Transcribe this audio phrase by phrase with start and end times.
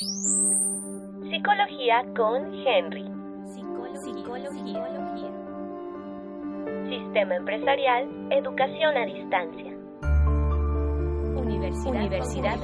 [0.00, 3.04] Psicología con Henry.
[4.02, 5.30] Psicología.
[6.88, 9.76] Sistema empresarial, educación a distancia.
[11.36, 12.58] Universidad, Universidad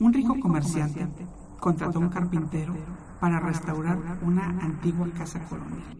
[0.00, 1.24] Un rico comerciante
[1.60, 2.74] contrató a un carpintero
[3.20, 5.96] para restaurar una antigua casa colonial.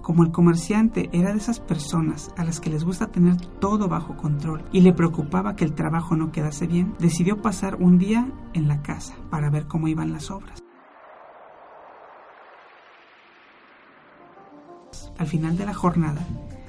[0.00, 4.16] Como el comerciante era de esas personas a las que les gusta tener todo bajo
[4.16, 8.68] control y le preocupaba que el trabajo no quedase bien, decidió pasar un día en
[8.68, 10.62] la casa para ver cómo iban las obras.
[15.18, 16.26] Al final de la jornada,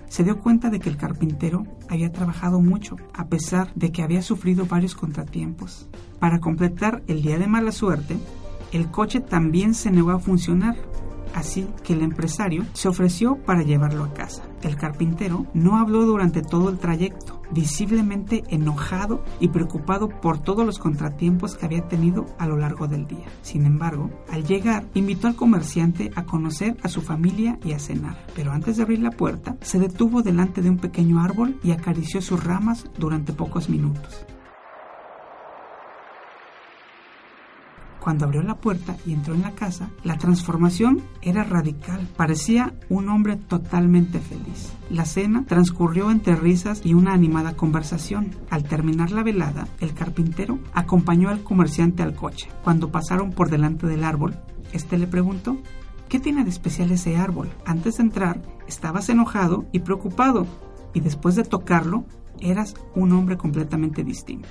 [0.09, 4.21] se dio cuenta de que el carpintero había trabajado mucho, a pesar de que había
[4.21, 5.89] sufrido varios contratiempos.
[6.19, 8.17] Para completar el día de mala suerte,
[8.71, 10.75] el coche también se negó a funcionar
[11.33, 14.43] así que el empresario se ofreció para llevarlo a casa.
[14.61, 20.79] El carpintero no habló durante todo el trayecto, visiblemente enojado y preocupado por todos los
[20.79, 23.25] contratiempos que había tenido a lo largo del día.
[23.41, 28.17] Sin embargo, al llegar, invitó al comerciante a conocer a su familia y a cenar.
[28.35, 32.21] Pero antes de abrir la puerta, se detuvo delante de un pequeño árbol y acarició
[32.21, 34.25] sus ramas durante pocos minutos.
[38.03, 42.05] Cuando abrió la puerta y entró en la casa, la transformación era radical.
[42.17, 44.73] Parecía un hombre totalmente feliz.
[44.89, 48.31] La cena transcurrió entre risas y una animada conversación.
[48.49, 52.49] Al terminar la velada, el carpintero acompañó al comerciante al coche.
[52.61, 54.35] Cuando pasaron por delante del árbol,
[54.73, 55.57] este le preguntó,
[56.09, 57.51] ¿qué tiene de especial ese árbol?
[57.65, 60.45] Antes de entrar, estabas enojado y preocupado,
[60.93, 62.03] y después de tocarlo,
[62.41, 64.49] eras un hombre completamente distinto.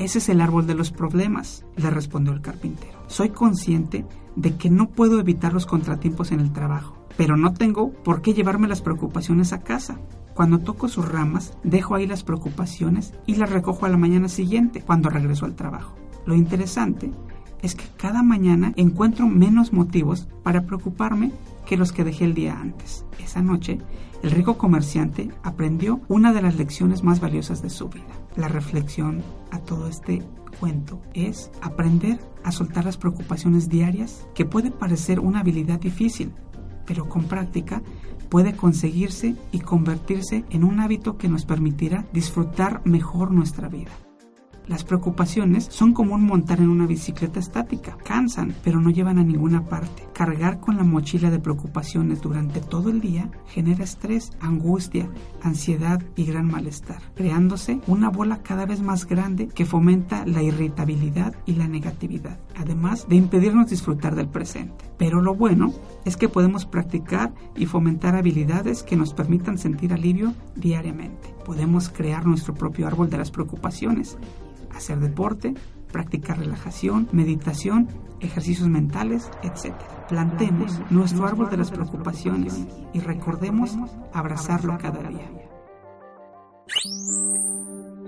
[0.00, 2.98] Ese es el árbol de los problemas, le respondió el carpintero.
[3.06, 7.92] Soy consciente de que no puedo evitar los contratiempos en el trabajo, pero no tengo
[7.92, 10.00] por qué llevarme las preocupaciones a casa.
[10.32, 14.80] Cuando toco sus ramas, dejo ahí las preocupaciones y las recojo a la mañana siguiente,
[14.80, 15.94] cuando regreso al trabajo.
[16.24, 17.10] Lo interesante
[17.62, 21.32] es que cada mañana encuentro menos motivos para preocuparme
[21.66, 23.04] que los que dejé el día antes.
[23.22, 23.78] Esa noche,
[24.22, 29.22] el rico comerciante aprendió una de las lecciones más valiosas de su vida la reflexión
[29.50, 30.22] a todo este
[30.58, 36.32] cuento es aprender a soltar las preocupaciones diarias, que puede parecer una habilidad difícil,
[36.86, 37.82] pero con práctica
[38.28, 43.90] puede conseguirse y convertirse en un hábito que nos permitirá disfrutar mejor nuestra vida.
[44.70, 47.96] Las preocupaciones son como un montar en una bicicleta estática.
[48.04, 50.06] Cansan, pero no llevan a ninguna parte.
[50.12, 55.10] Cargar con la mochila de preocupaciones durante todo el día genera estrés, angustia,
[55.42, 61.34] ansiedad y gran malestar, creándose una bola cada vez más grande que fomenta la irritabilidad
[61.46, 64.84] y la negatividad, además de impedirnos disfrutar del presente.
[64.98, 65.72] Pero lo bueno
[66.04, 71.34] es que podemos practicar y fomentar habilidades que nos permitan sentir alivio diariamente.
[71.44, 74.16] Podemos crear nuestro propio árbol de las preocupaciones
[74.74, 75.54] hacer deporte,
[75.92, 77.88] practicar relajación, meditación,
[78.20, 79.74] ejercicios mentales, etc.
[80.08, 83.76] Plantemos nuestro árbol de las preocupaciones y recordemos
[84.12, 85.28] abrazarlo cada día.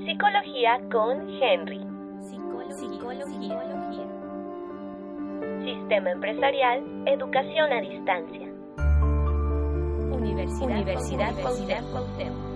[0.04, 1.80] Psicología con Henry.
[2.76, 3.58] Psicología.
[5.64, 8.48] Sistema empresarial, educación a distancia.
[10.10, 12.51] Universidad, Universidad, Universidad